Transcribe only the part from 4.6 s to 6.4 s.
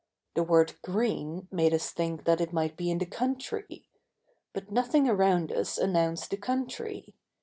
nothing around us announced the